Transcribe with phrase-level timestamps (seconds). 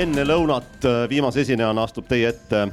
[0.00, 2.64] enne lõunat äh, viimase esinejana astub teie ette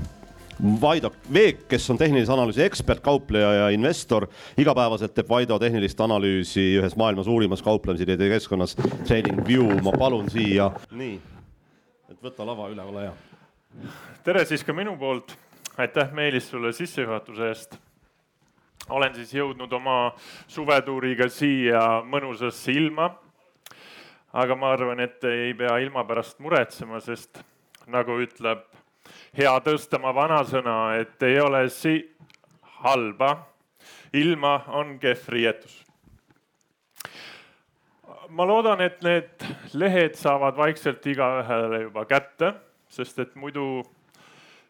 [0.82, 4.28] Vaido Veek, kes on tehnilise analüüsi ekspert, kaupleja ja investor.
[4.57, 9.82] igapäevaselt teeb Vaido tehnilist analüüsi ühes maailma suurimas kauplemisidee keskkonnas TradingView.
[9.84, 11.20] ma palun siia, nii,
[12.10, 13.14] et võta lava üle, ole hea.
[14.23, 15.36] tere siis ka minu poolt.
[15.78, 17.78] aitäh, Meelis, sulle sissejuhatuse eest.
[18.89, 20.14] olen siis jõudnud oma
[20.48, 23.12] suvetuuriga siia mõnusasse ilma
[24.37, 27.39] aga ma arvan, et ei pea ilma pärast muretsema, sest
[27.89, 28.61] nagu ütleb
[29.37, 31.97] hea Tõstamaa vanasõna, et ei ole si
[32.83, 33.31] halba,
[34.14, 35.83] ilma on kehv riietus.
[38.30, 42.52] ma loodan, et need lehed saavad vaikselt igaühele juba kätte,
[42.89, 43.81] sest et muidu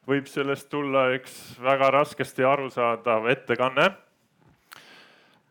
[0.07, 3.89] võib sellest tulla üks väga raskesti arusaadav ettekanne.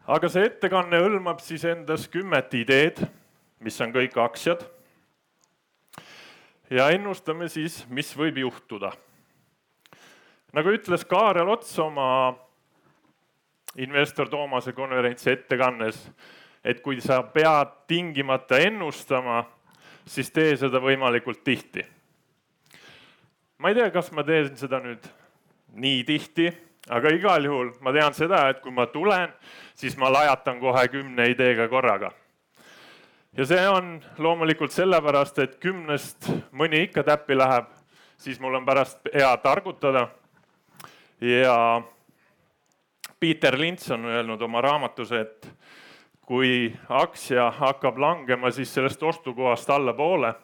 [0.06, 3.04] aga see ettekanne hõlmab siis endas kümmet ideed
[3.60, 4.64] mis on kõik aktsiad.
[6.70, 8.92] ja ennustame siis, mis võib juhtuda.
[10.52, 12.36] nagu ütles Kaarel Ots oma
[13.76, 16.10] investor Toomase konverentsi ettekannes,
[16.64, 19.44] et kui sa pead tingimata ennustama,
[20.06, 21.86] siis tee seda võimalikult tihti.
[23.58, 25.08] ma ei tea, kas ma teen seda nüüd
[25.72, 26.52] nii tihti,
[26.88, 29.32] aga igal juhul ma tean seda, et kui ma tulen,
[29.74, 32.12] siis ma lajatan kohe kümne ideega korraga
[33.36, 37.68] ja see on loomulikult sellepärast, et kümnest mõni ikka täppi läheb,
[38.18, 40.08] siis mul on pärast hea targutada.
[41.20, 41.82] ja
[43.20, 45.48] Peter Lints on öelnud oma raamatus, et
[46.20, 50.34] kui aktsia hakkab langema, siis sellest ostukohast allapoole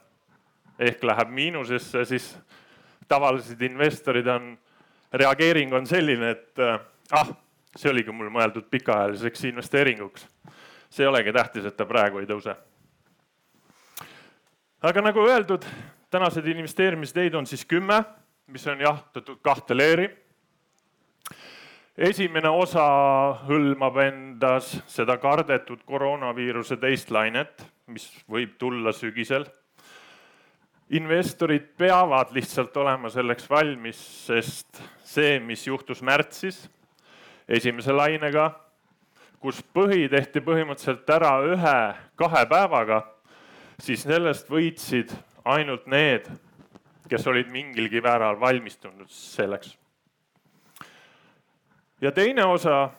[0.79, 2.39] ehk läheb miinusesse, siis
[3.09, 4.59] tavalised investorid on,
[5.13, 6.59] reageering on selline, et
[7.13, 7.33] ah,
[7.77, 10.29] see oligi mul mõeldud pikaajaliseks investeeringuks.
[10.91, 12.57] see ei olegi tähtis, et ta praegu ei tõuse
[14.83, 15.63] aga nagu öeldud,
[16.11, 18.03] tänased investeerimisteid on siis kümme,
[18.51, 20.09] mis on jahtatud kahte leeri.
[21.97, 22.85] esimene osa
[23.47, 29.47] hõlmab endas seda kardetud koroonaviiruse teist lainet, mis võib tulla sügisel.
[30.91, 36.69] investorid peavad lihtsalt olema selleks valmis, sest see, mis juhtus märtsis
[37.49, 38.51] esimese lainega,
[39.39, 43.12] kus põhi tehti põhimõtteliselt ära ühe-kahe päevaga
[43.83, 45.11] siis sellest võitsid
[45.45, 46.29] ainult need,
[47.11, 49.77] kes olid mingilgi määral valmistunud selleks.
[52.01, 52.91] ja teine osa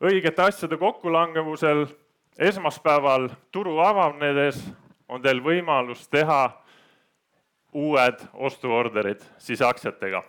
[0.00, 1.86] õigete asjade kokkulangevusel
[2.38, 4.62] esmaspäeval turu avanedes
[5.08, 6.42] on teil võimalus teha
[7.72, 10.22] uued ostuorderid siis aktsiatega.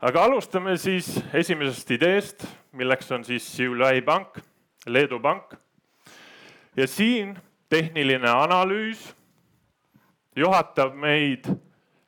[0.00, 4.38] aga alustame siis esimesest ideest, milleks on siis Siulai pank,
[4.86, 5.56] Leedu pank
[6.76, 7.38] ja siin
[7.68, 9.14] tehniline analüüs
[10.36, 11.44] juhatab meid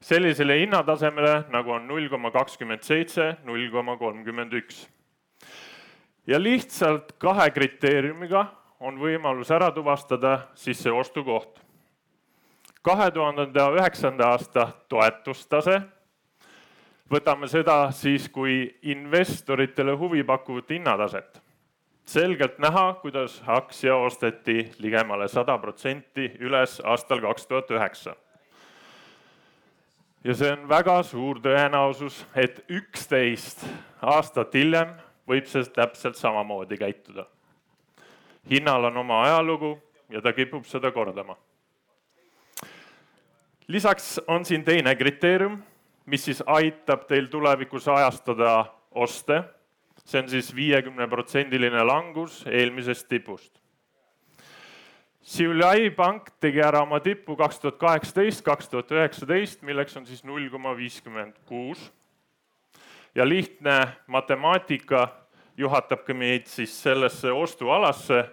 [0.01, 4.89] sellisele hinnatasemele, nagu on null koma kakskümmend seitse, null koma kolmkümmend üks.
[6.27, 8.47] ja lihtsalt kahe kriteeriumiga
[8.81, 11.61] on võimalus ära tuvastada siis see ostukoht.
[12.83, 15.81] kahe tuhande üheksanda aasta toetustase.
[17.11, 21.44] võtame seda siis kui investoritele huvipakkuvat hinnataset
[22.05, 28.17] selgelt näha, kuidas aktsia osteti ligemale sada protsenti üles aastal kaks tuhat üheksa.
[30.25, 33.67] ja see on väga suur tõenäosus, et üksteist
[34.03, 34.95] aastat hiljem
[35.29, 37.27] võib see täpselt samamoodi käituda.
[38.51, 39.79] hinnal on oma ajalugu
[40.11, 41.37] ja ta kipub seda kordama.
[43.69, 45.63] lisaks on siin teine kriteerium,
[46.07, 49.43] mis siis aitab teil tulevikus ajastada oste
[50.05, 53.61] see on siis viiekümne protsendiline langus eelmisest tipust.
[55.25, 60.21] Siulai pank tegi ära oma tipu kaks tuhat kaheksateist, kaks tuhat üheksateist, milleks on siis
[60.25, 61.93] null koma viiskümmend kuus.
[63.15, 65.09] ja lihtne matemaatika
[65.57, 68.25] juhatabki meid siis sellesse ostualasse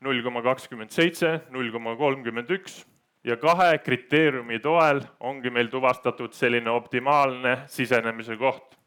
[0.00, 2.84] null koma kakskümmend seitse, null koma kolmkümmend üks
[3.24, 8.78] ja kahe kriteeriumi toel ongi meil tuvastatud selline optimaalne sisenemise koht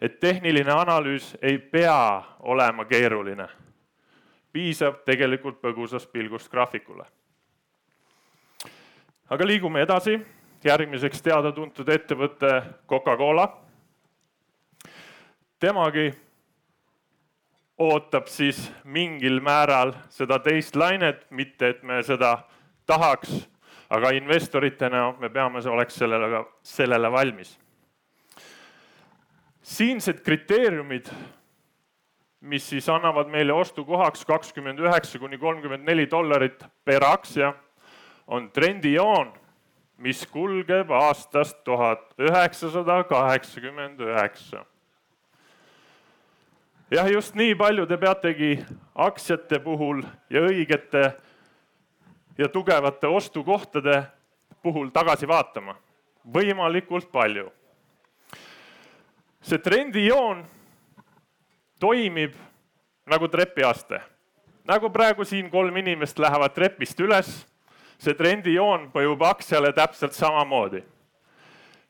[0.00, 3.48] et tehniline analüüs ei pea olema keeruline.
[4.52, 7.04] piisab tegelikult põgusast pilgust graafikule.
[9.30, 10.20] aga liigume edasi,
[10.64, 13.48] järgmiseks teada-tuntud ettevõte Coca-Cola.
[15.58, 16.14] temagi
[17.78, 22.38] ootab siis mingil määral seda teist lainet, mitte et me seda
[22.86, 23.48] tahaks,
[23.90, 27.58] aga investoritena me peame, oleks sellele, sellele valmis
[29.68, 31.10] siinsed kriteeriumid,
[32.40, 37.52] mis siis annavad meile ostukohaks kakskümmend üheksa kuni kolmkümmend neli dollarit per aktsia,
[38.26, 39.32] on trendijoon,
[39.98, 44.64] mis kulgeb aastast tuhat üheksasada kaheksakümmend üheksa.
[46.90, 48.52] jah, just nii palju te peategi
[48.94, 51.12] aktsiate puhul ja õigete
[52.38, 54.02] ja tugevate ostukohtade
[54.62, 55.76] puhul tagasi vaatama,
[56.24, 57.50] võimalikult palju.
[59.48, 60.42] See trendijoon
[61.80, 62.34] toimib
[63.08, 64.00] nagu trepiaste,
[64.68, 67.46] nagu praegu siin kolm inimest lähevad trepist üles.
[67.98, 70.82] see trendijoon mõjub aktsiale täpselt samamoodi.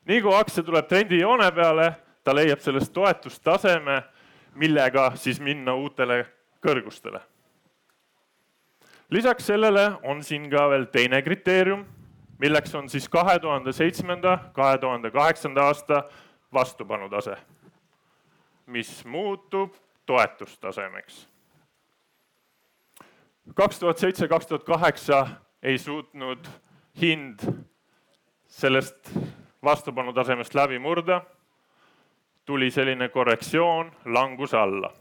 [0.05, 1.93] nii kui aktsia tuleb trendijoone peale,
[2.25, 4.03] ta leiab sellest toetustaseme,
[4.55, 6.27] millega siis minna uutele
[6.65, 7.21] kõrgustele
[9.11, 11.85] lisaks sellele on siin ka veel teine kriteerium,
[12.39, 16.03] milleks on siis kahe tuhande seitsmenda, kahe tuhande kaheksanda aasta
[16.53, 17.37] vastupanutase,
[18.67, 19.75] mis muutub
[20.07, 21.29] toetustasemeks.
[23.55, 25.27] kaks tuhat seitse, kaks tuhat kaheksa
[25.63, 26.49] ei suutnud
[27.01, 27.41] hind
[28.47, 29.19] sellest
[29.65, 31.21] vastupanutasemest läbi murda.
[32.45, 34.93] tuli selline korrektsioon, langus alla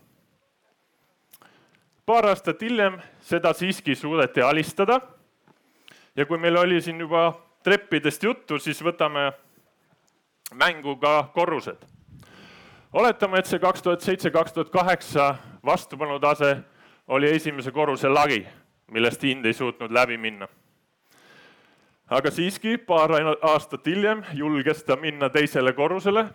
[2.07, 5.01] paar aastat hiljem seda siiski suudeti alistada.
[6.15, 7.33] ja kui meil oli siin juba
[7.63, 9.31] treppidest juttu, siis võtame
[10.53, 11.77] mängu ka korrused.
[12.93, 15.35] oletame, et see kaks tuhat seitse, kaks tuhat kaheksa
[15.65, 16.57] vastupanutase
[17.07, 18.47] oli esimese korruse lagi,
[18.91, 20.47] millest hind ei suutnud läbi minna.
[22.09, 23.11] aga siiski paar
[23.41, 26.25] aastat hiljem julges ta minna teisele korrusele.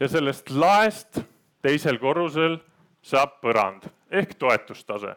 [0.00, 1.20] ja sellest laest
[1.62, 2.58] teisel korrusel
[3.02, 5.14] saab põrand ehk toetustase.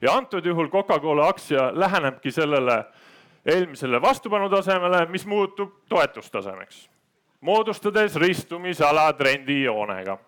[0.00, 2.84] ja antud juhul Coca-Cola aktsia lähenebki sellele
[3.46, 6.90] eelmisele vastupanutasemele, mis muutub toetustasemeks,
[7.42, 10.18] moodustades ristumisala trendijoonega.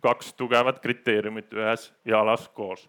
[0.00, 2.88] kaks tugevat kriteeriumit ühes jalas koos.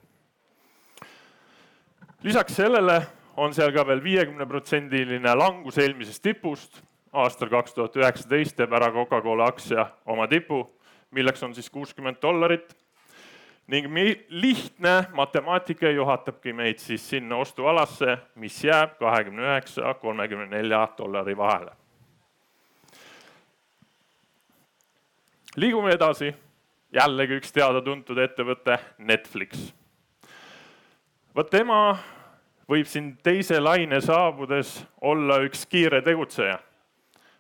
[2.23, 3.01] lisaks sellele
[3.37, 6.81] on seal ka veel viiekümneprotsendiline langus eelmisest tipust.
[7.13, 10.67] aastal kaks tuhat üheksateist teeb ära Coca-Cola aktsia oma tipu,
[11.11, 12.75] milleks on siis kuuskümmend dollarit
[13.67, 13.87] ning
[14.29, 21.78] lihtne matemaatika juhatabki meid siis sinna ostualasse, mis jääb kahekümne üheksa, kolmekümne nelja dollari vahele.
[25.57, 26.29] Liigume edasi,
[26.93, 29.71] jällegi üks teada-tuntud ettevõte, Netflix.
[31.35, 31.97] vot tema
[32.69, 36.59] võib siin teise laine saabudes olla üks kiire tegutseja.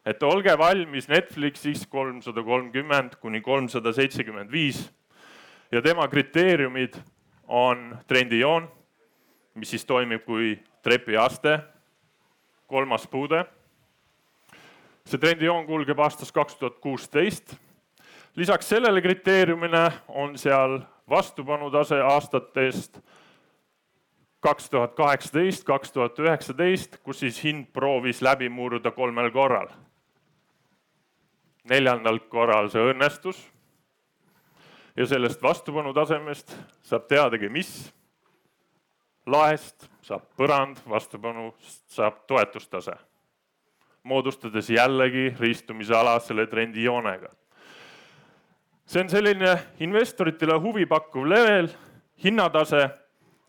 [0.05, 4.89] et olge valmis Netflixis kolmsada kolmkümmend kuni kolmsada seitsekümmend viis
[5.71, 6.95] ja tema kriteeriumid
[7.47, 8.71] on trendijoon,
[9.55, 11.59] mis siis toimib kui trepiaste,
[12.67, 13.45] kolmas puude.
[15.05, 17.55] see trendijoon kulgeb aastast kaks tuhat kuusteist.
[18.35, 20.79] Lisaks sellele kriteeriumile on seal
[21.09, 22.99] vastupanutase aastatest
[24.39, 29.67] kaks tuhat kaheksateist, kaks tuhat üheksateist, kus siis hind proovis läbi murda kolmel korral.
[31.69, 33.37] neljandal korral see õnnestus
[34.97, 37.91] ja sellest vastupanu tasemest saab teadagi, mis.
[39.25, 42.95] laest saab põrand, vastupanust saab toetustase,
[44.03, 47.29] moodustades jällegi ristumisala selle trendijoonega.
[48.89, 51.67] See on selline investoritele huvipakkuv level,
[52.23, 52.89] hinnatase.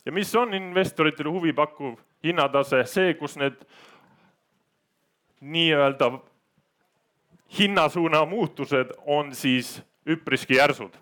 [0.04, 1.94] Ja mis on investoritele huvipakkuv
[2.24, 3.56] hinnatase, see, kus need
[5.40, 6.10] nii-öelda
[7.58, 9.78] hinnasuuna muutused on siis
[10.08, 10.92] üpriski järsud.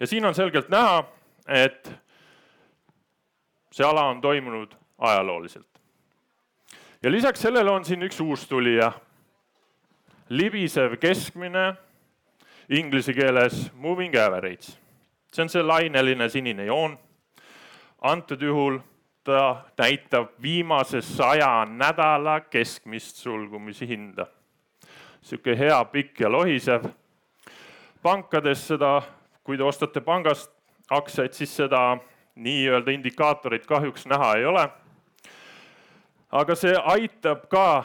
[0.00, 1.04] Ja siin on selgelt näha,
[1.48, 1.88] et
[3.72, 5.66] see ala on toimunud ajalooliselt.
[7.02, 8.92] ja lisaks sellele on siin üks uustulija,
[10.28, 11.76] libisev keskmine,
[12.68, 14.76] inglise keeles moving average.
[15.32, 16.98] see on see laineline sinine joon.
[18.02, 18.78] antud juhul
[19.24, 24.26] ta näitab viimase saja nädala keskmist sulgumise hinda.
[25.22, 26.84] sihuke hea, pikk ja lohisev.
[28.02, 29.02] pankades seda
[29.46, 30.50] kui te ostate pangast
[30.90, 31.98] aktsiaid, siis seda
[32.34, 34.68] nii-öelda indikaatorit kahjuks näha ei ole.
[36.32, 37.84] aga see aitab ka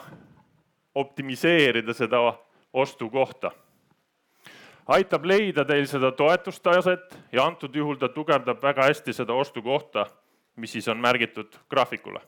[0.96, 2.34] optimiseerida seda
[2.74, 3.52] ostukohta.
[4.92, 10.06] Aitab leida teil seda toetustaset ja antud juhul ta tugevdab väga hästi seda ostukohta,
[10.56, 12.22] mis siis on märgitud graafikule.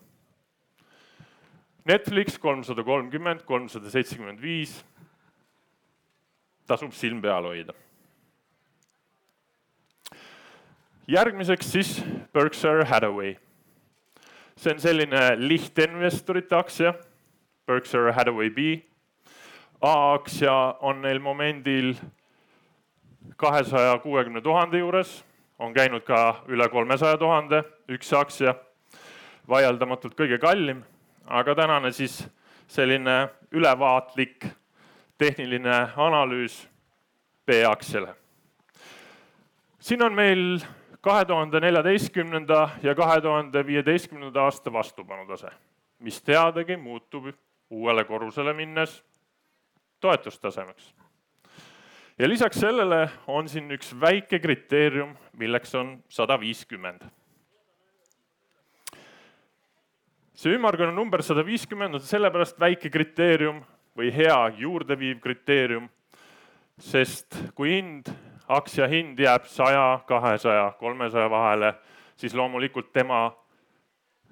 [1.86, 4.84] Netflix kolmsada kolmkümmend, kolmsada seitsekümmend viis.
[6.68, 7.74] tasub silm peal hoida
[11.08, 12.04] järgmiseks siis
[12.34, 13.36] Berkshire Hathaway.
[14.58, 16.94] see on selline lihtinvestorite aktsia,
[17.68, 18.58] Berkshire Hathaway B.
[19.82, 21.96] A-aktsia on neil momendil
[23.38, 25.26] kahesaja kuuekümne tuhande juures,
[25.60, 28.56] on käinud ka üle kolmesaja tuhande üks aktsia.
[29.50, 30.84] vaieldamatult kõige kallim,
[31.26, 32.28] aga tänane siis
[32.68, 34.46] selline ülevaatlik
[35.18, 36.68] tehniline analüüs
[37.46, 38.16] B-aktsiale.
[39.80, 40.60] siin on meil
[41.02, 45.48] kahe tuhande neljateistkümnenda ja kahe tuhande viieteistkümnenda aasta vastupanutase,
[46.00, 47.26] mis teadagi muutub
[47.70, 49.04] uuele korrusele minnes
[50.00, 50.94] toetustasemeks.
[52.20, 57.02] Ja lisaks sellele on siin üks väike kriteerium, milleks on sada viiskümmend.
[60.34, 63.62] see ümmargune number sada viiskümmend on sellepärast väike kriteerium
[63.98, 65.86] või hea juurdeviiv kriteerium,
[66.80, 68.10] sest kui hind
[68.48, 71.74] aktsia hind jääb saja, kahesaja, kolmesaja vahele,
[72.16, 73.30] siis loomulikult tema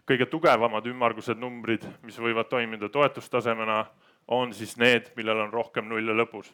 [0.10, 3.86] kõige tugevamad ümmargused numbrid, mis võivad toimida toetustasemena,
[4.28, 6.52] on siis need, millel on rohkem nulle lõpus.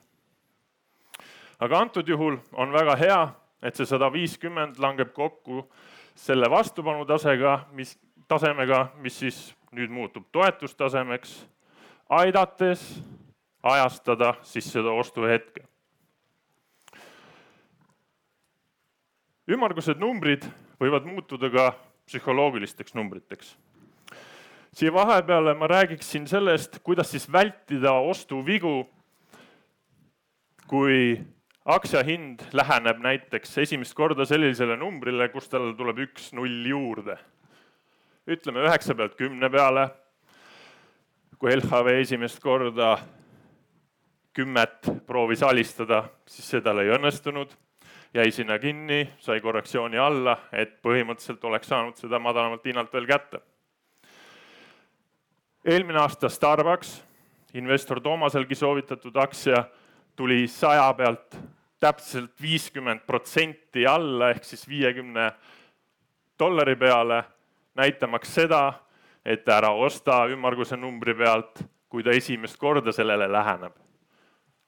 [1.59, 3.21] Aga antud juhul on väga hea,
[3.61, 5.63] et see sada viiskümmend langeb kokku
[6.15, 7.97] selle vastupanutasega, mis,
[8.27, 9.39] tasemega, mis siis
[9.71, 11.39] nüüd muutub toetustasemeks,
[12.09, 12.83] aidates
[13.63, 15.67] ajastada siis seda ostuhetke
[19.47, 20.43] ümmargused numbrid
[20.81, 21.69] võivad muutuda ka
[22.07, 23.55] psühholoogilisteks numbriteks.
[24.75, 28.89] siia vahepeale ma räägiksin sellest, kuidas siis vältida ostuvigu,
[30.67, 31.17] kui
[31.67, 37.17] aktsia hind läheneb näiteks esimest korda sellisele numbrile, kus tal tuleb üks null juurde.
[38.27, 39.89] ütleme üheksa pealt kümne peale.
[41.39, 42.97] kui LHV esimest korda
[44.33, 47.51] kümmet proovis alistada, siis see tal ei õnnestunud
[48.13, 53.41] jäi sinna kinni, sai korrektsiooni alla, et põhimõtteliselt oleks saanud seda madalamalt hinnalt veel kätte.
[55.65, 57.03] eelmine aasta Starbucks,
[57.53, 59.65] investor Toomaselgi soovitatud aktsia,
[60.15, 61.37] tuli saja pealt
[61.79, 65.31] täpselt viiskümmend protsenti alla ehk siis viiekümne
[66.39, 67.23] dollari peale,
[67.75, 68.61] näitamaks seda,
[69.25, 73.75] et ära osta ümmarguse numbri pealt, kui ta esimest korda sellele läheneb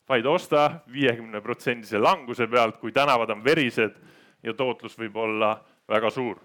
[0.10, 3.98] vaid osta viiekümne protsendise languse pealt, kui tänavad on verised
[4.44, 6.40] ja tootlus võib olla väga suur.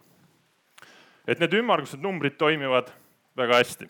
[1.26, 2.90] et need ümmargused numbrid toimivad
[3.36, 3.88] väga hästi.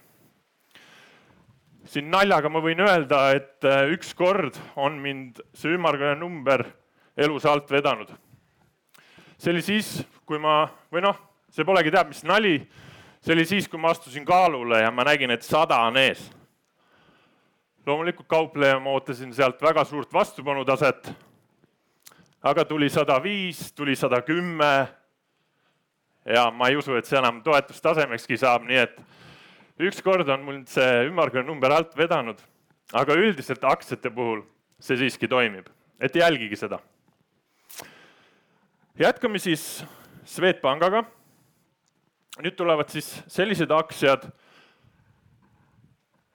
[1.89, 6.65] Siin naljaga ma võin öelda, et äh, ükskord on mind see ümmargune number
[7.17, 8.09] elus alt vedanud.
[9.39, 11.19] see oli siis, kui ma, või noh,
[11.53, 12.57] see polegi teab mis nali,
[13.21, 16.31] see oli siis, kui ma astusin kaalule ja ma nägin, et sada on ees
[17.87, 21.13] loomulikult kaupleja, ma ootasin sealt väga suurt vastupanutaset.
[22.43, 24.89] aga tuli sada viis, tuli sada kümme.
[26.25, 29.01] ja ma ei usu, et see enam toetustasemekski saab, nii et
[29.79, 32.39] ükskord on mul see ümmargune number alt vedanud,
[32.93, 34.45] aga üldiselt aktsiate puhul
[34.81, 35.67] see siiski toimib,
[36.01, 36.79] et jälgige seda.
[38.99, 39.85] jätkame siis
[40.25, 41.05] Swedbankaga.
[42.43, 44.25] nüüd tulevad siis sellised aktsiad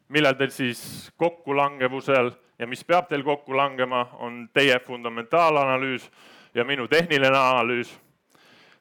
[0.09, 0.81] millel teil siis
[1.17, 6.09] kokkulangevusel ja mis peab teil kokku langema, on teie fundamentaalanalüüs
[6.55, 7.91] ja minu tehniline analüüs,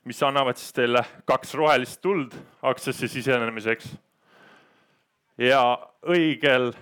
[0.05, 3.93] mis annavad siis teile kaks rohelist tuld aktsiasse sisenemiseks.
[5.39, 5.63] Ja
[6.03, 6.73] õigel,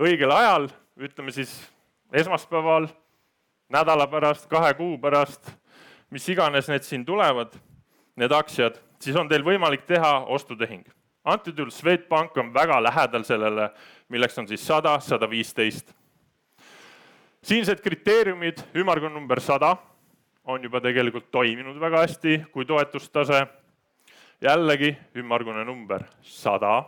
[0.00, 0.68] õigel ajal,
[1.00, 1.52] ütleme siis
[2.12, 2.88] esmaspäeval,
[3.72, 5.52] nädala pärast, kahe kuu pärast,
[6.10, 7.54] mis iganes need siin tulevad,
[8.16, 10.88] need aktsiad, siis on teil võimalik teha ostutehing
[11.24, 13.70] antud juhul Swedbank on väga lähedal sellele,
[14.08, 15.94] milleks on siis sada, sada viisteist.
[17.42, 19.76] siinsed kriteeriumid, ümmargune number sada,
[20.44, 23.46] on juba tegelikult toiminud väga hästi kui toetustase.
[24.40, 26.84] Jällegi ümmargune number sada.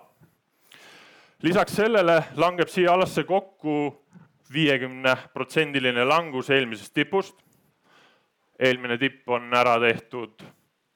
[1.43, 4.05] lisaks sellele langeb siia alasse kokku
[4.53, 7.37] viiekümne protsendiline langus eelmisest tipust.
[8.59, 10.43] eelmine tipp on ära tehtud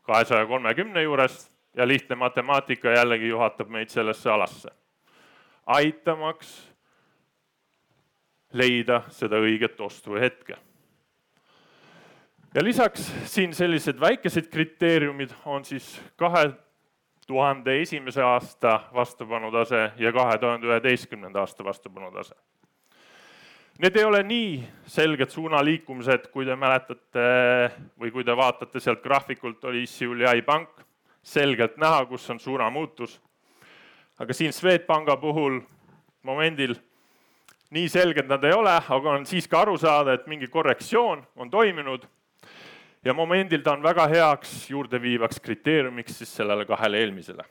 [0.03, 4.71] kahesaja kolmekümne juurest ja lihtne matemaatika jällegi juhatab meid sellesse alasse,
[5.67, 6.73] aitamaks
[8.53, 10.57] leida seda õiget ostuhetke.
[12.57, 16.51] Ja lisaks siin sellised väikesed kriteeriumid on siis kahe
[17.27, 22.35] tuhande esimese aasta vastupanutase ja kahe tuhande üheteistkümnenda aasta vastupanutase.
[23.79, 27.27] Need ei ole nii selged suunaliikumised, kui te mäletate
[28.01, 30.81] või kui te vaatate sealt graafikult, oli Issiuli pank
[31.23, 33.21] selgelt näha, kus on suunamuutus.
[34.19, 35.61] aga siin Swedbanka puhul
[36.23, 36.75] momendil
[37.71, 42.07] nii selged nad ei ole, aga on siiski aru saada, et mingi korrektsioon on toimunud.
[43.07, 47.45] Ja momendil ta on väga heaks juurdeviivaks kriteeriumiks siis sellele kahele eelmisele.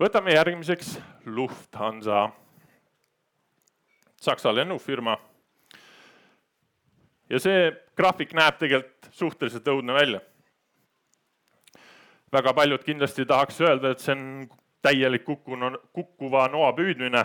[0.00, 0.96] võtame järgmiseks
[1.26, 2.30] Lufthansa,
[4.20, 5.16] Saksa lennufirma.
[7.30, 10.20] ja see graafik näeb tegelikult suhteliselt õudne välja
[12.32, 14.48] väga paljud kindlasti tahaks öelda, et see on
[14.82, 17.24] täielik kukkunu, kukkuva noa püüdmine.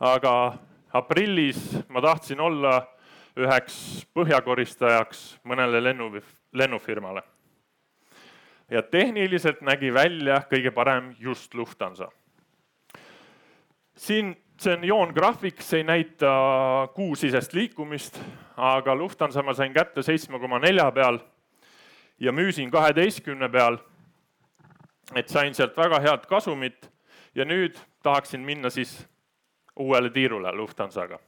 [0.00, 0.58] aga
[0.92, 2.93] aprillis ma tahtsin olla
[3.36, 6.10] üheks põhjakoristajaks mõnele lennu,
[6.52, 7.22] lennufirmale.
[8.70, 12.08] ja tehniliselt nägi välja kõige parem just Lufthansa.
[13.96, 16.30] siin see on joongraafik, see ei näita
[16.94, 18.20] kuusisest liikumist,
[18.56, 21.18] aga Lufthansa ma sain kätte seitsme koma nelja peal
[22.20, 23.78] ja müüsin kaheteistkümne peal.
[25.14, 26.90] et sain sealt väga head kasumit
[27.34, 29.06] ja nüüd tahaksin minna siis
[29.76, 31.18] uuele tiirule Lufthansaga.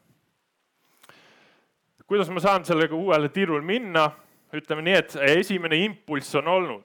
[2.06, 4.10] Kuidas ma saan sellega uuele tiirule minna?
[4.56, 6.84] ütleme nii, et esimene impulss on olnud,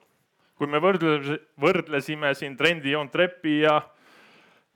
[0.58, 3.78] kui me võrdle, võrdlesime siin trendijoont trepi ja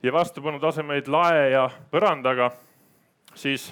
[0.03, 2.51] ja vastupanutasemeid lae ja põrandaga,
[3.35, 3.71] siis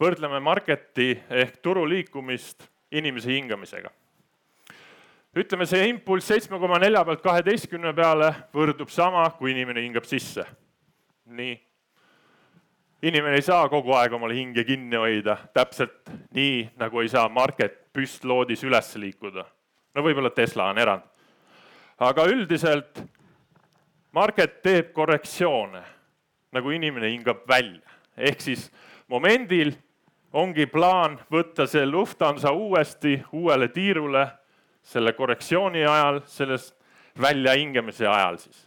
[0.00, 3.90] võrdleme marketi ehk turu liikumist inimese hingamisega.
[5.36, 10.46] ütleme, see impulss seitsme koma nelja pealt kaheteistkümne peale võrdub sama, kui inimene hingab sisse.
[11.26, 11.60] nii.
[13.04, 17.76] Inimene ei saa kogu aeg omal hinge kinni hoida, täpselt nii, nagu ei saa market
[17.92, 19.44] püstloodis üles liikuda.
[19.94, 21.02] no võib-olla Tesla on erand.
[21.98, 23.04] aga üldiselt
[24.14, 25.80] Market teeb korrektsioone,
[26.54, 27.82] nagu inimene hingab välja,
[28.16, 28.68] ehk siis
[29.10, 29.72] momendil
[30.32, 34.22] ongi plaan võtta see Lufthansa uuesti uuele tiirule
[34.82, 36.76] selle korrektsiooni ajal, sellest
[37.20, 38.62] väljahingamise ajal siis.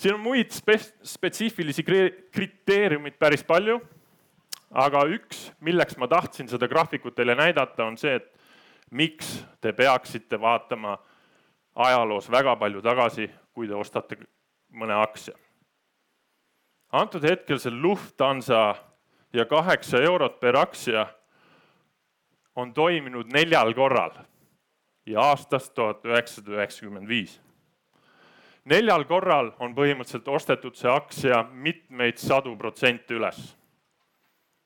[0.00, 3.76] Siin on muid spe-, spetsiifilisi kriteeriumid päris palju,
[4.70, 8.30] aga üks, milleks ma tahtsin seda graafikut teile näidata, on see, et
[8.96, 10.96] miks te peaksite vaatama
[11.74, 14.18] ajaloos väga palju tagasi kui te ostate
[14.72, 15.34] mõne aktsia.
[16.92, 18.74] antud hetkel see Lufthansa
[19.32, 21.06] ja kaheksa eurot per aktsia
[22.56, 24.16] on toiminud neljal korral
[25.06, 27.40] ja aastast tuhat üheksasada üheksakümmend viis.
[28.70, 33.38] Neljal korral on põhimõtteliselt ostetud see aktsia mitmeid sadu protsente üles.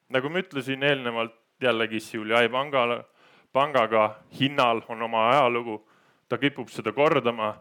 [0.09, 3.05] nagu ma ütlesin eelnevalt jällegi Siuliai pangale,
[3.53, 5.79] pangaga hinnal on oma ajalugu,
[6.29, 7.55] ta kipub seda kordama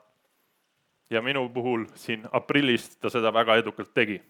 [1.10, 4.22] ja minu puhul siin aprillis ta seda väga edukalt tegi.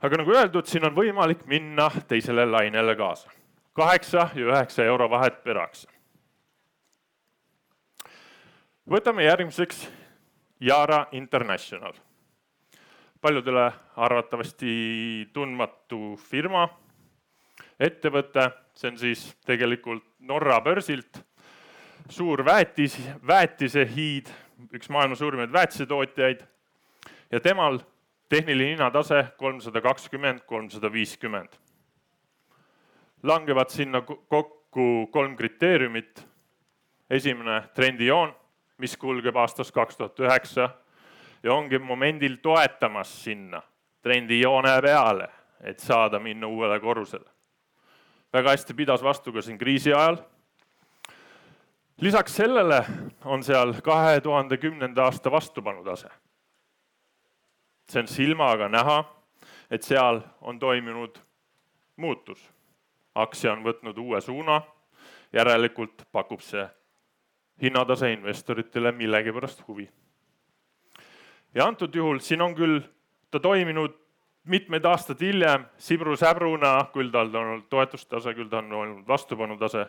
[0.00, 3.30] aga nagu öeldud, siin on võimalik minna teisele lainele kaasa.
[3.72, 5.90] kaheksa ja üheksa euro vahet per aktsia.
[8.90, 9.99] võtame järgmiseks
[10.60, 11.92] Yara International.
[13.20, 16.68] paljudele arvatavasti tundmatu firma,
[17.80, 21.20] ettevõte, see on siis tegelikult Norra börsilt
[22.08, 22.96] suur väetis,
[23.26, 24.30] väetisehiid
[24.72, 26.40] üks maailma suurimaid väetisetootjaid
[27.30, 27.78] ja temal
[28.28, 31.48] tehniline hinnatase kolmsada kakskümmend, kolmsada viiskümmend.
[33.22, 36.26] langevad sinna kokku kolm kriteeriumit.
[37.10, 38.34] esimene trendijoon,
[38.80, 40.70] mis kulgeb aastast kaks tuhat üheksa
[41.42, 43.62] ja ongi momendil toetamas sinna
[44.02, 45.28] trendijoone peale,
[45.60, 47.28] et saada minna uuele korrusele.
[48.32, 50.16] väga hästi pidas vastu ka siin kriisi ajal
[52.00, 52.84] lisaks sellele
[53.24, 56.08] on seal kahe tuhande kümnenda aasta vastupanutase.
[57.90, 59.04] see on silmaga näha,
[59.70, 61.18] et seal on toimunud
[61.96, 62.50] muutus.
[63.14, 64.62] aktsia on võtnud uue suuna,
[65.32, 66.68] järelikult pakub see
[67.62, 69.88] hinnatase investoritele millegipärast huvi.
[71.54, 72.80] ja antud juhul siin on küll
[73.30, 73.96] ta toiminud
[74.44, 79.86] mitmeid aastaid hiljem sibru-säbruna, küll tal on olnud toetustase, küll ta on olnud vastupanutase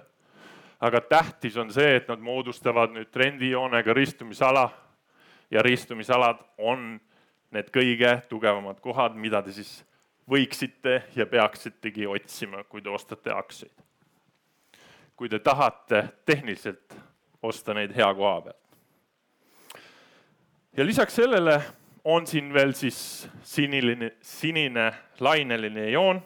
[0.82, 4.70] aga tähtis on see, et nad moodustavad nüüd trendijoonega ristumisala
[5.52, 6.96] ja ristumisalad on
[7.52, 9.82] need kõige tugevamad kohad, mida te siis
[10.30, 13.74] võiksite ja peaksitegi otsima, kui te ostate aktsiaid.
[15.16, 16.96] kui te tahate tehniliselt
[17.42, 18.58] osta neid hea koha pealt.
[20.78, 21.62] ja lisaks sellele
[22.04, 26.22] on siin veel siis siniline, sinine laineline joon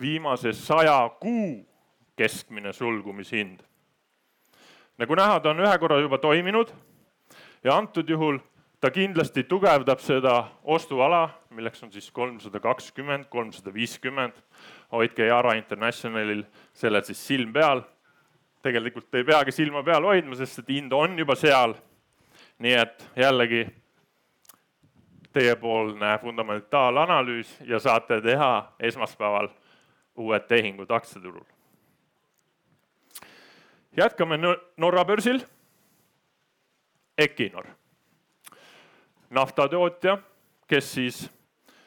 [0.00, 1.66] viimase saja kuu
[2.16, 3.60] keskmine sulgumishind.
[4.98, 6.72] nagu näha, ta on ühe korra juba toiminud
[7.64, 8.38] ja antud juhul
[8.82, 14.34] ta kindlasti tugevdab seda ostuala, milleks on siis kolmsada kakskümmend, kolmsada viiskümmend.
[14.92, 16.42] hoidke Yara Internationalil
[16.74, 17.82] sellel siis silm peal.
[18.62, 21.74] Tegelikult ei peagi silma peal hoidma, sest et hind on juba seal.
[22.62, 23.66] nii et jällegi
[25.32, 29.48] teiepoolne fundamentaalanalüüs ja saate teha esmaspäeval
[30.16, 31.44] uued tehingud aktsiaturul
[33.96, 34.38] jätkame
[34.76, 35.40] Norra börsil.
[37.18, 37.66] Equinor,
[39.30, 40.18] naftatootja,
[40.66, 41.30] kes siis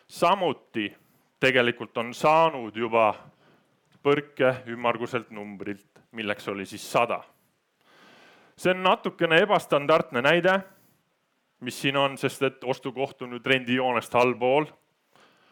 [0.08, 0.94] samuti
[1.40, 3.16] tegelikult on saanud juba
[4.06, 7.24] põrke ümmarguselt numbrilt, milleks oli siis sada.
[8.58, 10.60] see on natukene ebastandardne näide,
[11.60, 14.65] mis siin on, sest et ostukoht on ju trendijoonest allpool.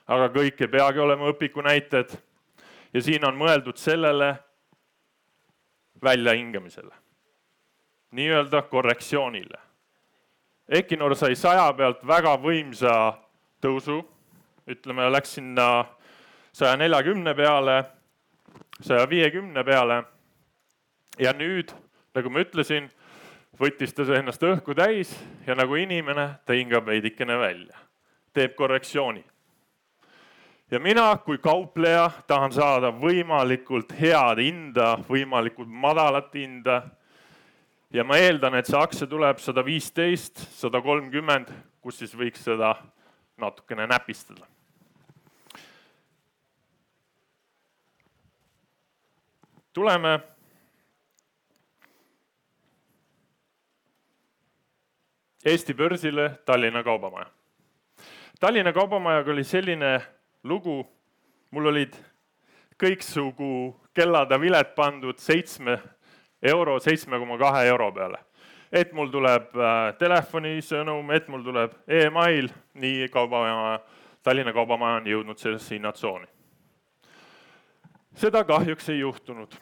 [0.07, 2.13] aga kõik ei peagi olema õpiku näited.
[2.93, 4.35] ja siin on mõeldud sellele
[6.03, 6.93] väljahingamisele,
[8.11, 9.57] nii-öelda korrektsioonile.
[10.69, 13.13] Equinor sai saja pealt väga võimsa
[13.61, 14.03] tõusu,
[14.67, 15.85] ütleme, läks sinna
[16.53, 17.83] saja neljakümne peale,
[18.81, 20.03] saja viiekümne peale.
[21.19, 21.69] ja nüüd,
[22.15, 22.89] nagu ma ütlesin,
[23.59, 25.13] võttis ta ennast õhku täis
[25.47, 27.77] ja nagu inimene, ta hingab veidikene välja,
[28.33, 29.23] teeb korrektsiooni.
[30.71, 36.81] ja mina kui kaupleja tahan saada võimalikult head hinda, võimalikult madalat hinda.
[37.93, 42.75] ja ma eeldan, et see aktsia tuleb sada viisteist, sada kolmkümmend, kus siis võiks seda
[43.37, 44.52] natukene näpistada
[49.73, 50.19] tuleme
[55.45, 57.25] Eesti börsile Tallinna Kaubamaja.
[58.39, 60.01] Tallinna Kaubamajaga oli selline
[60.43, 60.77] lugu,
[61.51, 61.97] mul olid
[62.79, 65.77] kõiksugu kellad ja viled pandud seitsme
[66.41, 68.17] euro, seitsme koma kahe euro peale.
[68.71, 73.79] et mul tuleb äh, telefonisõnum, et mul tuleb email, nii kaubamaja,
[74.23, 76.32] Tallinna Kaubamaja on jõudnud sellesse hinnatsooni
[78.15, 79.53] seda kahjuks ei juhtunud.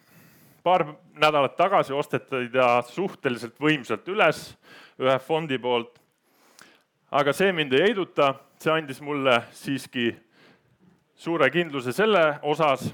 [0.63, 4.57] paar nädalat tagasi osteti ta suhteliselt võimsalt üles
[4.99, 5.99] ühe fondi poolt.
[7.11, 10.15] aga see mind ei heiduta, see andis mulle siiski
[11.15, 12.93] suure kindluse selle osas,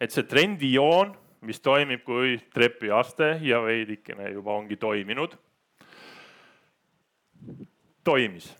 [0.00, 5.36] et see trendijoon, mis toimib kui trepiaste ja veidikene juba ongi toiminud,
[8.04, 8.56] toimis.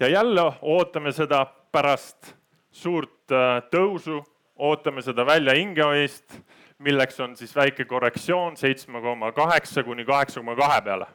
[0.00, 2.37] ja jälle ootame seda pärast
[2.70, 4.20] suurt äh, tõusu,
[4.58, 6.40] ootame seda väljahingamist,
[6.78, 11.06] milleks on siis väike korrektsioon seitsme koma kaheksa kuni kaheksa koma kahe peale.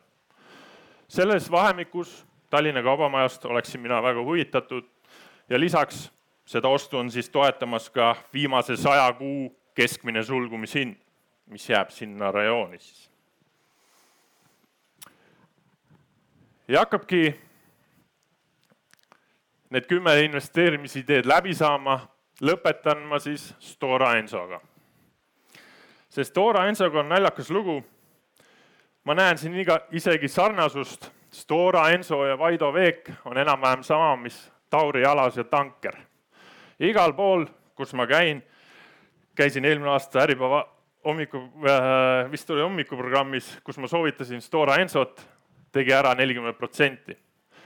[1.07, 4.85] selles vahemikus Tallinna Kaubamajast oleksin mina väga huvitatud
[5.49, 6.11] ja lisaks
[6.45, 10.95] seda ostu on siis toetamas ka viimase saja kuu keskmine sulgumishind,
[11.45, 13.09] mis jääb sinna rajooni siis.
[16.67, 17.35] ja hakkabki
[19.73, 21.97] need kümme investeerimisideed läbi saama,
[22.45, 24.62] lõpetan ma siis Stora Ensoga.
[26.09, 27.83] see Stora Ensoga on naljakas lugu.
[29.03, 31.12] ma näen siin iga, isegi sarnasust.
[31.31, 35.95] Stora Enso ja Vaido Veek on enam-vähem sama, mis Tauri Alas ja Tanker.
[36.79, 38.43] igal pool, kus ma käin,
[39.36, 40.69] käisin eelmine aasta Äripäeva
[41.05, 45.27] hommiku äh,, vist oli hommikuprogrammis, kus ma soovitasin Stora Ensot,
[45.71, 47.17] tegi ära nelikümmend protsenti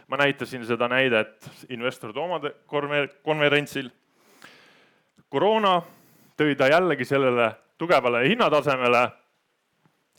[0.07, 2.53] ma näitasin seda näidet investor Toomade
[3.23, 3.89] konverentsil.
[5.29, 5.81] koroona
[6.39, 9.09] tõi ta jällegi sellele tugevale hinnatasemele.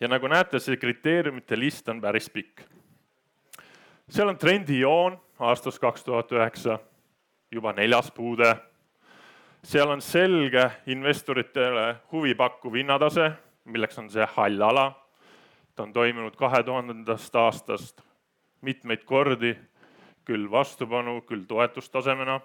[0.01, 2.61] ja nagu näete, see kriteeriumite list on päris pikk.
[4.09, 6.79] seal on trendijoon aastast kaks tuhat üheksa,
[7.53, 8.57] juba neljas puude.
[9.63, 13.33] seal on selge investoritele huvipakkuv hinnatase,
[13.65, 14.93] milleks on see hall ala.
[15.77, 18.03] ta on toimunud kahe tuhandendast aastast
[18.61, 19.57] mitmeid kordi
[20.29, 22.41] küll vastupanu, küll toetustasemena.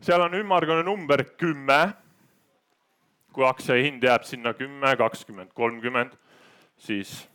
[0.00, 1.94] seal on ümmargune number kümme.
[3.32, 6.12] kui aktsia hind jääb sinna kümme, kakskümmend, kolmkümmend,
[6.78, 7.28] siis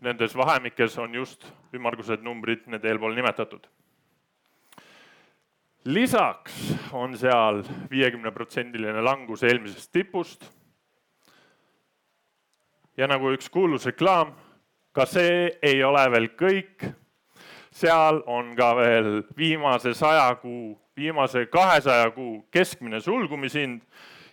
[0.00, 3.66] nendes vahemikes on just ümmargused numbrid, need eelpool nimetatud.
[5.84, 10.50] lisaks on seal viiekümne protsendiline langus eelmisest tipust.
[12.96, 14.34] ja nagu üks kuulus reklaam,
[14.92, 16.90] ka see ei ole veel kõik
[17.76, 23.82] seal on ka veel viimase saja kuu, viimase kahesaja kuu keskmine sulgumishind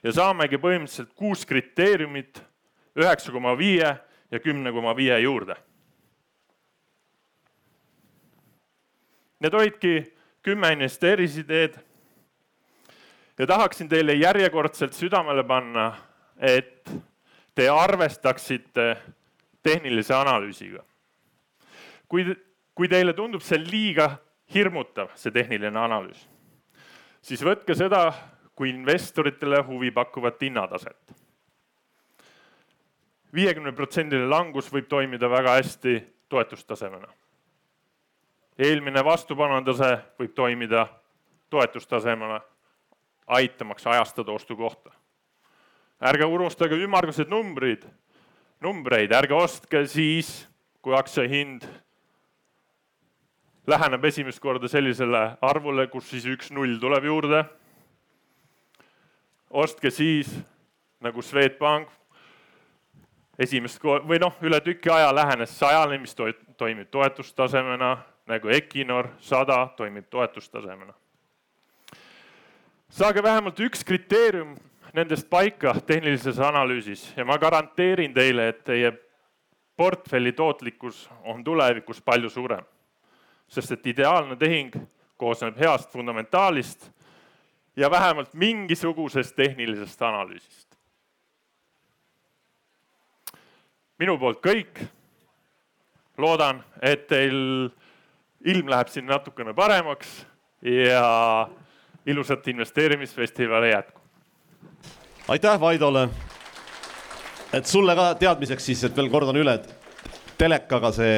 [0.03, 2.39] ja saamegi põhimõtteliselt kuus kriteeriumit
[2.99, 3.89] üheksa koma viie
[4.31, 5.57] ja kümne koma viie juurde.
[9.43, 11.75] Need olidki kümme investeerisideed.
[13.37, 15.95] ja tahaksin teile järjekordselt südamele panna,
[16.37, 16.91] et
[17.55, 18.97] te arvestaksite
[19.63, 20.83] tehnilise analüüsiga.
[22.07, 22.35] kui
[22.75, 24.09] kui teile tundub see liiga
[24.53, 26.27] hirmutav, see tehniline analüüs,
[27.21, 28.07] siis võtke seda
[28.55, 31.13] kui investoritele huvi pakkuvat hinnataset.
[33.33, 37.07] viiekümne protsendiline langus võib toimida väga hästi toetustasemena.
[38.57, 40.87] eelmine vastupanutase võib toimida
[41.49, 42.41] toetustasemena,
[43.27, 44.91] aitamaks ajastada ostukohta.
[46.01, 47.85] ärge unustage ümmargused numbrid,
[48.61, 50.47] numbreid, ärge ostke siis,
[50.81, 51.63] kui aktsia hind
[53.67, 57.43] läheneb esimest korda sellisele arvule, kus siis üks null tuleb juurde.
[59.49, 60.39] ostke siis
[61.01, 61.89] nagu Swedbank
[63.39, 67.97] esimest või noh, üle tüki aja lähenes sajale, mis to toimib toetustasemena
[68.27, 70.93] nagu Equinor, sada toimib toetustasemena.
[72.89, 74.55] saage vähemalt üks kriteerium
[74.93, 78.93] nendest paika tehnilises analüüsis ja ma garanteerin teile, et teie
[79.77, 82.65] portfelli tootlikkus on tulevikus palju suurem.
[83.47, 84.75] Sest et ideaalne tehing
[85.17, 86.89] koosneb heast fundamentaalist
[87.75, 90.67] ja vähemalt mingisugusest tehnilisest analüüsist.
[93.99, 94.85] minu poolt kõik.
[96.17, 97.69] loodan, et teil
[98.45, 100.25] ilm läheb siin natukene paremaks
[100.61, 101.49] ja
[102.05, 104.01] ilusat investeerimisfestivali jätku.
[105.27, 106.09] aitäh Vaidole.
[107.53, 109.82] et sulle ka teadmiseks siis, et veel kordan üle, et
[110.43, 111.17] telekaga see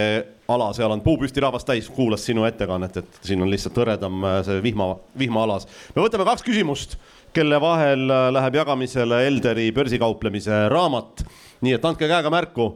[0.52, 4.40] ala, seal on puupüsti rahvast täis, kuulas sinu ettekannet, et siin on lihtsalt hõredam äh,
[4.46, 5.66] see vihma, vihmaalas.
[5.96, 6.98] me võtame kaks küsimust,
[7.36, 11.26] kelle vahel äh, läheb jagamisele Elderi börsikauplemise raamat.
[11.66, 12.76] nii et andke käega märku.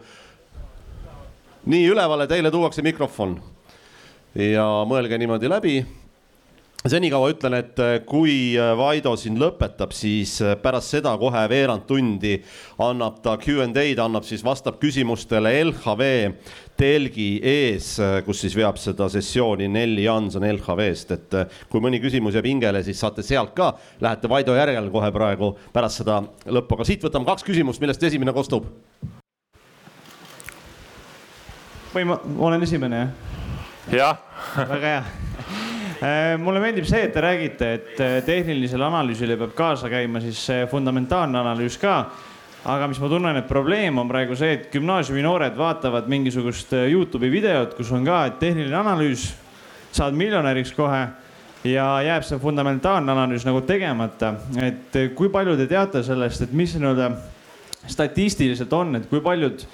[1.69, 3.37] nii ülevale teile tuuakse mikrofon
[4.33, 5.75] ja mõelge niimoodi läbi
[6.87, 11.83] senikaua ütlen, et äh, kui äh, Vaido siin lõpetab, siis äh, pärast seda kohe veerand
[11.89, 12.37] tundi
[12.79, 16.07] annab ta Q and A-d, annab siis, vastab küsimustele LHV
[16.79, 21.37] telgi ees, kus siis veab seda sessiooni Nelli Janson LHV-st, et
[21.67, 25.99] kui mõni küsimus jääb hingele, siis saate sealt ka, lähete Vaido järel kohe praegu pärast
[25.99, 28.71] seda lõppu, aga siit võtame kaks küsimust, millest esimene kostub.
[31.89, 33.11] või ma, olen esimene jah?
[33.91, 34.23] jah.
[34.69, 35.28] väga hea
[36.39, 41.39] mulle meeldib see, et te räägite, et äh, tehnilisele analüüsile peab kaasa käima siis fundamentaalne
[41.41, 42.05] analüüs ka.
[42.65, 46.89] aga mis ma tunnen, et probleem on praegu see, et gümnaasiumi noored vaatavad mingisugust äh,
[46.91, 49.33] Youtube'i videot, kus on ka, et tehniline analüüs,
[49.91, 51.07] saad miljonäriks kohe
[51.63, 54.33] ja jääb see fundamentaalne analüüs nagu tegemata.
[54.61, 57.11] et kui palju te teate sellest, et mis nii-öelda
[57.87, 59.65] statistiliselt on, et kui paljud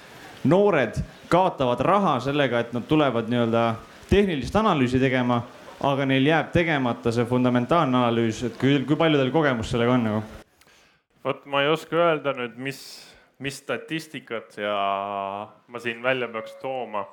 [0.46, 0.98] noored
[1.30, 3.76] kaotavad raha sellega, et nad tulevad nii-öelda
[4.10, 5.42] tehnilist analüüsi tegema,
[5.84, 10.08] aga neil jääb tegemata see fundamentaalne analüüs, et kui, kui palju teil kogemust sellega on
[10.08, 10.24] nagu?
[11.26, 12.80] vot ma ei oska öelda nüüd, mis,
[13.44, 14.76] mis statistikat ja
[15.68, 17.06] ma siin välja peaks tooma.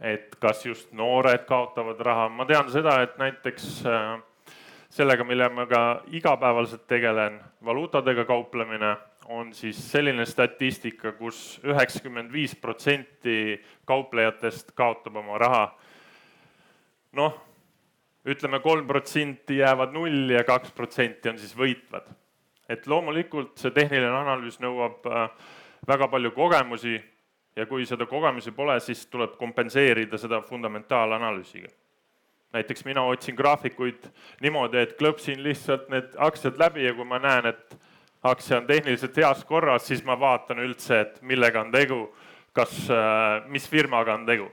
[0.00, 4.52] et kas just noored kaotavad raha, ma tean seda, et näiteks äh,
[4.90, 5.82] sellega, millega ma ka
[6.14, 8.96] igapäevaselt tegelen, valuutadega kauplemine
[9.28, 15.66] on siis selline statistika kus, kus üheksakümmend viis protsenti kauplejatest kaotab oma raha
[17.12, 17.47] noh,
[18.28, 22.06] ütleme kolm protsenti jäävad nulli ja kaks protsenti on siis võitvad.
[22.68, 25.30] et loomulikult see tehniline analüüs nõuab äh,
[25.88, 26.98] väga palju kogemusi
[27.56, 31.68] ja kui seda kogemusi pole, siis tuleb kompenseerida seda fundamentaalanalüüsiga.
[32.52, 34.10] näiteks mina otsin graafikuid
[34.40, 37.78] niimoodi, et klõpsin lihtsalt need aktsiad läbi ja kui ma näen, et
[38.22, 42.14] aktsia on tehniliselt heas korras, siis ma vaatan üldse, et millega on tegu,
[42.52, 44.52] kas, äh, mis firmaga on tegu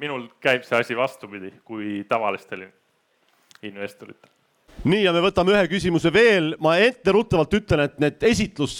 [0.00, 2.64] minul käib see asi vastupidi kui tavalistel
[3.66, 4.30] investoritel.
[4.84, 8.76] nii, ja me võtame ühe küsimuse veel, ma etteruttavalt ütlen, et need esitlus,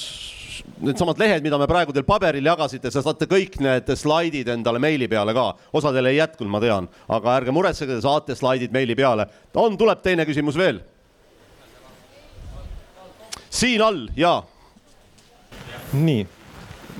[0.80, 5.08] needsamad lehed, mida me praegu teil paberil jagasite, sa saate kõik need slaidid endale meili
[5.12, 9.28] peale ka, osadel ei jätkunud, ma tean, aga ärge muretsege, te saate slaidid meili peale.
[9.54, 10.80] on, tuleb teine küsimus veel?
[13.50, 14.44] siin all, jaa.
[15.92, 16.39] nii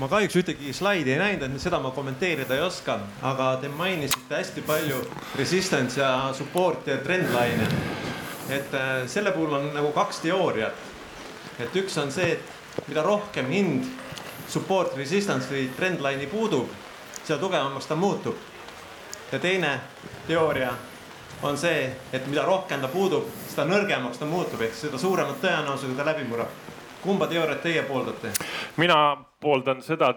[0.00, 4.38] ma kahjuks ühtegi slaidi ei näinud, et seda ma kommenteerida ei oska, aga te mainisite
[4.38, 5.00] hästi palju
[5.36, 7.66] resistance ja support ja trendline'e.
[8.50, 10.72] et äh, selle puhul on nagu kaks teooriat.
[11.58, 13.84] et üks on see, et mida rohkem hind
[14.48, 16.72] support resistance või trendline'i puudub,
[17.24, 18.36] seda tugevamaks ta muutub.
[19.32, 19.80] ja teine
[20.26, 20.72] teooria
[21.42, 25.96] on see, et mida rohkem ta puudub, seda nõrgemaks ta muutub, ehk seda suurema tõenäosusega
[25.96, 26.70] ta läbi murrab
[27.02, 28.32] kumba teooriat teie pooldate?
[28.76, 30.14] Mina pooldan seda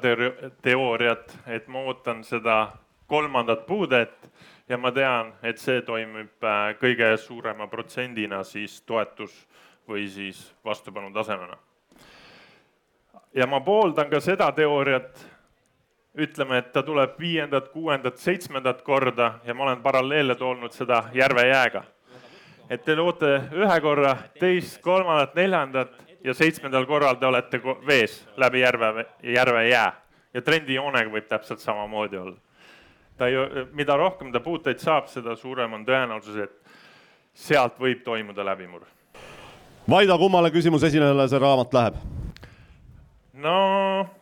[0.61, 2.67] teooriat, et ma ootan seda
[3.07, 4.31] kolmandat puudet
[4.69, 9.33] ja ma tean, et see toimib äh, kõige suurema protsendina siis toetus
[9.87, 11.57] või siis vastupanu tasemena.
[13.33, 15.25] ja ma pooldan ka seda teooriat,
[16.17, 21.47] ütleme, et ta tuleb viiendat, kuuendat, seitsmendat korda ja ma olen paralleele toonud seda järve
[21.47, 21.83] jääga.
[22.69, 28.63] et te loote ühe korra, teist, kolmandat, neljandat ja seitsmendal korral te olete vees läbi
[28.63, 29.91] järve, järve jää
[30.33, 32.37] ja trendijoonega võib täpselt samamoodi olla.
[33.17, 36.59] ta ju, mida rohkem ta puuteid saab, seda suurem on tõenäosus, et
[37.33, 38.85] sealt võib toimuda läbimurr.
[39.89, 42.01] Vaida, kummale küsimuse esinejale see raamat läheb?
[43.33, 43.57] no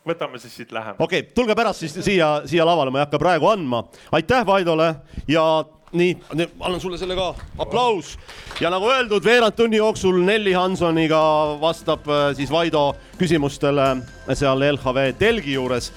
[0.08, 0.98] võtame siis siit lähemale.
[0.98, 3.84] okei okay,, tulge pärast siis siia, siia lavale, ma ei hakka praegu andma.
[4.12, 4.94] aitäh Vaidole
[5.28, 5.44] ja
[5.92, 6.16] nii,
[6.60, 8.16] annan sulle selle ka, aplaus.
[8.60, 11.22] ja nagu öeldud, veerand tunni jooksul Nelli Hansoniga
[11.60, 13.96] vastab äh, siis Vaido küsimustele
[14.34, 15.92] seal LHV telgi juures